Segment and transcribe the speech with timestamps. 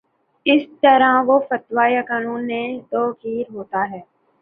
[0.45, 2.61] اس طرح وہ فتویٰ یا قانون بے
[2.91, 3.99] توقیر ہوتا ہے